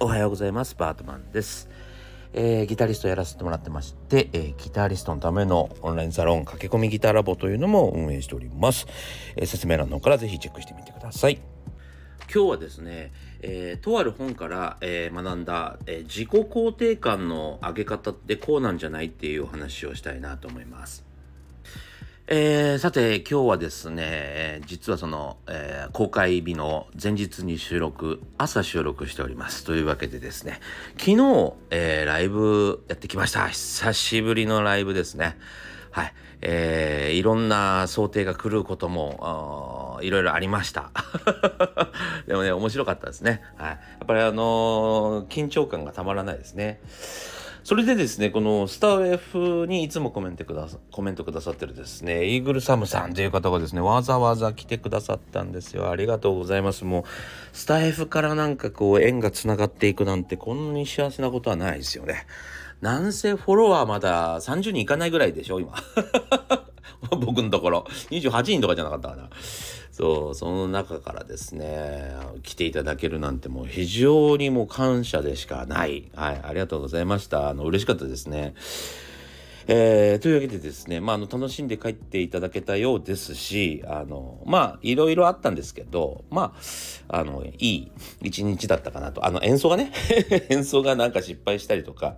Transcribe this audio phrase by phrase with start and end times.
[0.00, 0.76] おはようございます。
[0.78, 1.68] バートマンです、
[2.32, 8.86] えー、ギタリストやらせてもらってまして、えー、ギタリストのためのオンラインサロン駆け込みギターラボというのも運営しております、
[9.34, 11.40] えー、説明欄の方からぜひチェックしてみてください。
[12.32, 21.07] 今日はですね、えー、とある本から、えー、学んだ、えー、自己肯定感の上げ方ってこうなんじゃないっていうお話をしたいなと思います。
[22.30, 29.64] えー、さて今日はですね、実はその、えー、公開日の前日に収録、朝収録しております。
[29.64, 30.60] というわけでですね、
[30.98, 33.48] 昨日、えー、ライブやってきました。
[33.48, 35.38] 久しぶりのライブですね。
[35.90, 36.12] はい。
[36.42, 40.90] えー、いろんな想定が来ることも、いろいろありました。
[42.28, 43.42] でもね、面白かったですね。
[43.56, 43.70] はい。
[43.70, 46.82] やっぱりあの、緊張感がたまらないですね。
[47.68, 55.90] それでですね、このスターウェフにいつもコメントくださコメントくださってるですね、イーグルサムさんという方がですね、わざわざ来てくださったんですよ。
[55.90, 56.86] ありがとうございます。
[56.86, 57.04] もう、
[57.52, 62.26] スター F からなんかこう、縁が繋がっていくなんて、こんなに幸せなことはないですよね。
[62.80, 65.74] なんせフォロワーまだ30人いかないぐらいでしょ、今。
[67.10, 67.86] 僕のところ。
[68.10, 69.30] 28人とかじゃなかったかな。
[69.90, 76.10] そう、その中からですね、来ていただけるなんてもう非常にもう感謝でしかない。
[76.14, 77.48] はい、ありがとうございました。
[77.48, 78.54] あの、嬉しかったですね。
[79.70, 86.54] えー、というわけでですね、まあ、あの、楽しんで帰っていただけたようですし、あの、まあ、いろいろあったんですけど、ま
[87.08, 89.26] あ、あの、いい一日だったかなと。
[89.26, 89.92] あの、演奏がね、
[90.48, 92.16] 演奏がなんか失敗したりとか、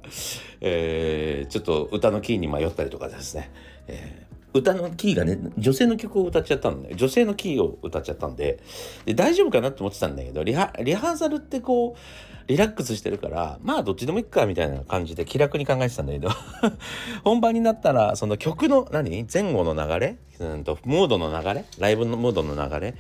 [0.61, 3.51] えー、ちょっと歌のキーに迷ったりとかですね、
[3.89, 8.61] えー歌のキーがね、女性の曲を歌っちゃったんで、女性のキーを歌っちゃったんで、
[9.05, 16.31] で大丈夫かなって思ってたんだけど、リハ、リハーサルってこう、リラックスしてるから、まあどっちでもいいかみたいな感じで気楽に考えてたんだけど
[17.23, 19.25] 本番になったら、その曲の何？
[19.33, 20.17] 前後の流れ？
[20.41, 21.65] うんと、モードの流れ？
[21.79, 22.95] ライブのモードの流れ？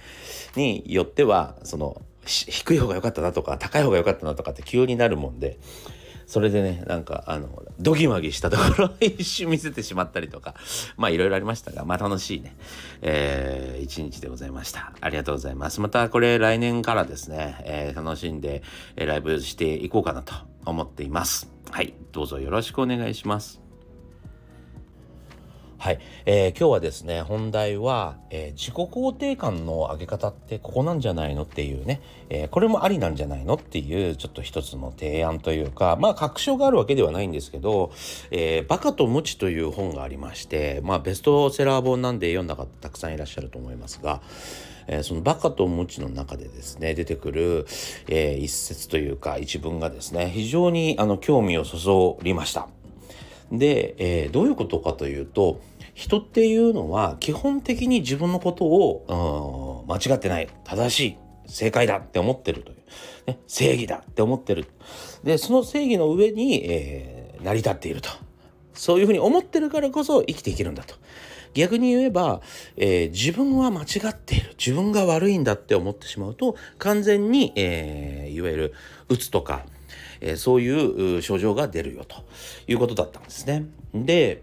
[0.55, 5.59] によっては、その、低い方が良かったなとか、高い方が良かったなとかって急になるもんで、
[6.31, 10.55] それでねなんかあのドギマギしたところを 一瞬見せてしまったりとか
[10.97, 12.55] まあいろいろありましたがまあ楽しいね、
[13.03, 14.93] えー、一日でございました。
[15.01, 15.81] ありがとうございます。
[15.81, 18.63] またこれ来年からですね、えー、楽しんで、
[18.95, 20.33] え、ライブしていこうかなと
[20.65, 21.51] 思っています。
[21.69, 21.95] はい。
[22.13, 23.70] どうぞよろしくお願いします。
[25.81, 37.93] はい、えー、今日はですね本題は、えー、自己肯定感の上げ方ってここなんじゃないのっていうね、えー、これもありなんじゃないのっていうちょっと一つの提案というかまあ確証があるわけではないんですけど
[38.31, 44.21] 「えー、バカとムチ」という本がありましてまあベストセラー本なんで読んだ方たくさんいらっしゃると思いますが。
[44.87, 47.67] えー、そのバカとムチの中でですね出てくる、
[48.09, 52.69] えー、一節というか一文がですね非常にあの興味をそそりました。
[53.53, 55.61] で、えー、どういうことかというと
[55.95, 62.77] 人っていうのは基本的に自分のことを、間違ってない正しい正解だって思ってるという、
[63.27, 64.67] ね、正義だって思ってる。
[65.25, 68.11] でその正義の上に、えー、成り立っていると。
[68.73, 70.95] そういうふうに思ってるからこそ生きていけるんだと。
[71.53, 72.41] 逆に言えば、
[72.77, 74.55] えー、自分は間違っている。
[74.57, 78.75] 自分が悪いんだって思ってしまうと完全に、えー、いわゆる
[79.09, 79.67] うつとか
[80.21, 82.25] えー、そういう症状が出るよと
[82.67, 83.65] いうことだったんですね。
[83.95, 84.43] で、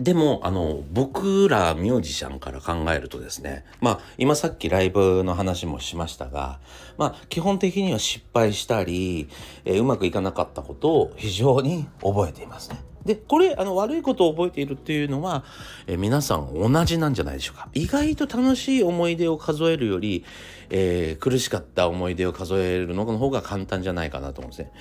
[0.00, 6.60] でも、あの、僕らミュージシャンから考えるとですね、まあ、今さっきライブの話もしましたが、
[6.96, 9.28] まあ、基本的には失敗したり、
[9.64, 12.80] えー、うまくいかなかったことを非常に覚えていますね。
[13.04, 15.44] で、これ、あの、悪いことを覚えているっていうのは、
[15.88, 17.68] えー、皆さん同じなんじゃないでしょうか。
[17.74, 20.24] 意外と楽しい思い出を数えるより、
[20.70, 24.72] えー、苦しかった思い出を数えるのの方が簡単じゃないかなと思うんですね。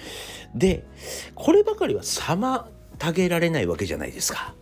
[0.54, 0.86] で、
[1.34, 2.66] こればかりは妨
[3.14, 4.54] げられないわけじゃないですか。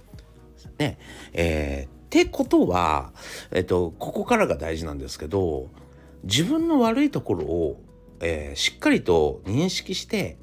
[0.78, 0.98] ね。
[1.34, 3.12] えー、ってことは、
[3.52, 5.70] えっと、ここからが大事なんですけど、
[6.24, 7.82] 自分の悪いところを、
[8.20, 10.38] えー、しっかりと認識して、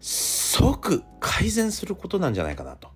[0.00, 2.88] 即改善することなんじゃないかなと。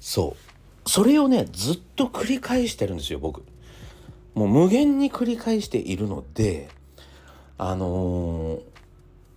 [0.00, 0.36] そ
[0.84, 0.88] う。
[0.88, 3.42] それをね、ずっと繰り返してるんですよ、僕。
[4.34, 6.68] もう無限に繰り返しているので、
[7.58, 8.60] あのー、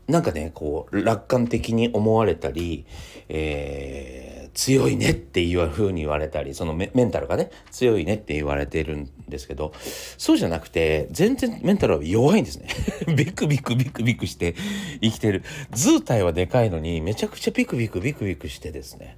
[0.09, 2.85] なんかね、こう、楽観的に思われたり、
[3.29, 9.71] えー、強いねっていうふうに言われたり、そのメンタルがね、強いねって言われてるんですけど、
[10.17, 12.69] そうじゃなくて、全然メンタルは弱いんですね。
[13.15, 14.55] ビクビクビクビクして
[14.99, 15.43] 生きてる。
[15.71, 19.15] 図体はでかいのに、めちゃくちゃビクビクビクビクしてですね、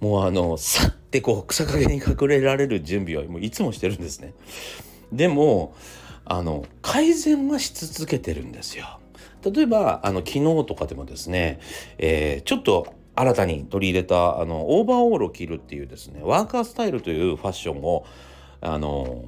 [0.00, 4.34] もうあの、さってこう、草陰に隠れられる準備はもういつもしてるんですね。
[5.10, 5.74] でも、
[6.26, 9.00] あの、改善はし続けてるんですよ。
[9.50, 11.60] 例えばあの昨日とかでもですね、
[11.98, 18.04] えー、ちょっと新たに取り入れたあのオーバーオールを着るっていうですねワーカースタイルというファッションを
[18.60, 19.24] あの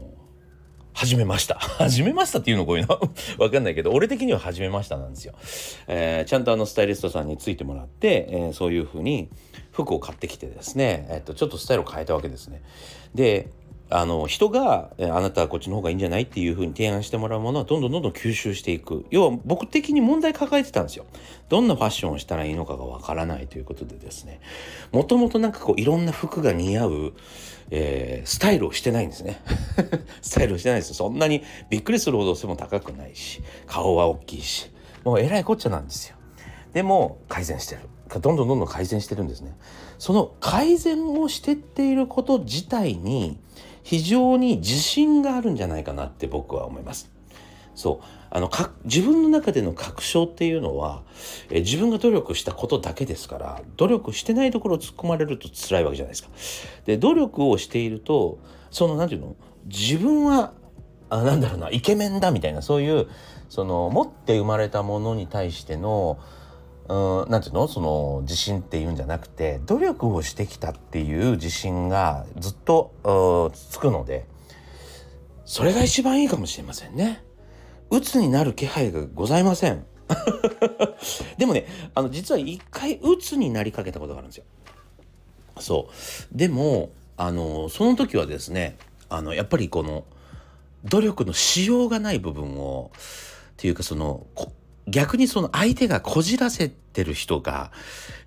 [0.97, 1.57] 始めました。
[1.77, 2.99] 始めましたっていうのこういうの
[3.39, 5.35] わかんないけど、俺的には始めましたなんですよ。
[5.89, 9.29] えー、ちゃんとあのスタイリストさんについてもらって、えー、そういうふうに
[9.73, 12.63] 服を買ってきてですね、えっと、ちょっとスタイルを変えたわけですね。
[13.15, 13.51] で、
[13.89, 19.07] あの人があなたはこっちの方がいいんじゃないっていうふうに提案してもらうものはどんどんどんどん吸収していく。
[19.11, 21.07] 要は僕的に問題抱えてたんですよ。
[21.49, 24.41] どんなファッションをしたらいいのかがわからないということでですね。
[24.91, 27.13] もともとなんかこういろんな服が似合う、
[27.71, 29.41] えー、スタイルをしてないんですね。
[30.21, 34.71] スタイルをしてないですそんなにびっくりするほど背も高くないし顔は大きいし
[35.05, 36.17] もうえらいこっちゃなんですよ。
[36.73, 37.83] でも改善してる。
[38.21, 39.57] どんどんどんどん改善してるんですね。
[39.99, 43.39] その改善をしてっていること自体に
[43.87, 47.09] 非常に自信があるんじゃないかなって僕は思います。
[47.77, 51.03] そうあのか自分の中での確証っていうのは
[51.51, 56.31] え自分が努力したことだけですから努力してないところを突っ込まれると辛いわけじゃないですか。
[56.85, 58.41] で努力をしていると
[58.73, 59.37] その何て言うの？
[59.67, 60.53] 自分は
[61.11, 63.07] あなんだろうなイケメンだみたいなそういう
[63.49, 66.19] その持って生まれたものに対しての
[66.89, 67.69] うんなんていうの？
[67.69, 74.27] その自信っていうんじゃなくて努力をしてきたっていう自信がずっとつくので
[75.45, 77.23] それが一番いいかもしれませんね。
[77.91, 79.85] 鬱になる気配がございません。
[81.39, 84.45] でもねあの実は一回鬱になりかけたことがあるんですよ。
[85.59, 85.89] そ
[86.33, 88.77] うでもあのその時はですね
[89.09, 90.05] あのやっぱりこの
[90.85, 92.99] 努力のしようがない部分をっ
[93.57, 94.27] ていうかその
[94.87, 97.73] 逆にその相手がこじらせてる人が、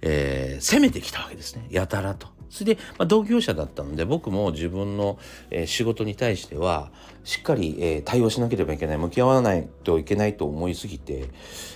[0.02, 2.28] えー、攻めてきたわけですねやたらと。
[2.50, 5.20] それで、まあ、同業者だったので僕も自分の、
[5.52, 6.92] えー、仕事に対しては
[7.24, 11.30] しっかり、えー、対応しなければいけない向き合わないといけないと思いすぎて、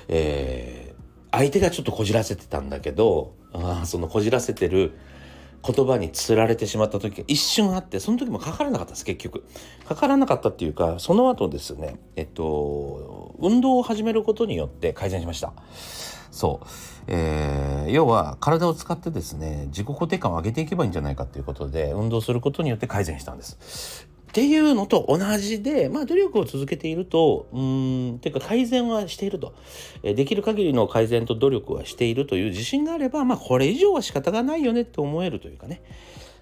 [0.07, 4.97] えー、相手がちょっとこじらせてたんだけどあそのこじらせてる
[5.65, 9.43] 言葉につられてしまった時が一瞬あってその時もかからなかったです結局。
[9.87, 15.53] かからなかったっていうかその後ですねえっと運動を始めることによって改善しました。
[16.31, 16.67] そう、
[17.07, 24.12] えー、要は体を使ってですね自己肯定感を上げていけばいいんじゃないかということで運動することによって改善したんです。
[24.33, 27.55] っていうのと同じで、まあ、努力を続けていると、う
[28.15, 29.53] ん、ていうか改善はしていると、
[30.01, 35.83] えできる限りの改善と努力はしているという自信があれば、まあ、これ以上は仕方がないよねって思えるというかね、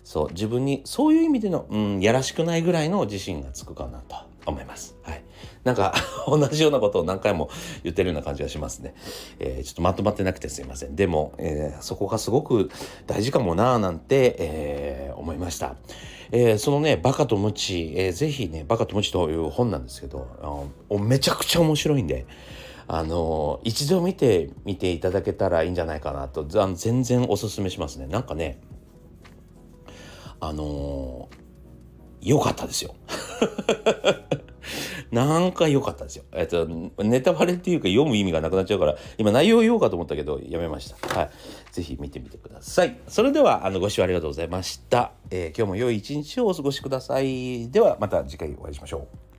[0.06, 4.16] そう、自分にそういう意味での、うん、やらしくないぐらいの自信がつくかなと
[4.46, 4.96] 思います。
[5.04, 5.24] はい。
[5.66, 5.94] なんか
[6.26, 7.50] 同じようなことを何回も
[7.84, 8.96] 言ってるような感じがしますね。
[9.40, 10.96] えー、ちょっとまとまってなくてすいません。
[10.96, 12.72] でも、えー、そこがすごく
[13.06, 15.76] 大事かもなぁなんて、えー、思いました。
[16.32, 22.26] えー、そのね、バカとムチ、えー、ぜひね、バカとムチという本なんですけど、あめちゃくちゃ面白いんで、
[22.88, 28.08] あの一度見てみていただけたらいいんじゃないかなと、全然おすすめしますね。
[28.08, 28.62] なんかね、
[30.40, 31.30] あの
[32.22, 32.96] 良かったですよ。
[35.12, 36.24] なんか良かったですよ。
[36.32, 36.66] えっと、
[37.00, 41.20] ネタバレっていうか読む意味がなくなっちゃうから、今内容言おうかと思ったけど、やめました。
[41.20, 41.30] はい。
[41.72, 42.98] ぜひ見てみてください。
[43.08, 45.12] それでは、あの、ご視聴ありがとうございました。
[45.30, 47.70] えー、今日も良い一日をお過ごしください。
[47.70, 49.31] では、また次回お会いしましょう。